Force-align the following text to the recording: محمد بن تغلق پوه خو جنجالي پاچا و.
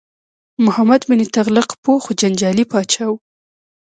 محمد 0.65 1.01
بن 1.09 1.19
تغلق 1.35 1.69
پوه 1.83 1.99
خو 2.03 2.11
جنجالي 2.21 2.65
پاچا 2.71 3.05
و. 3.09 3.13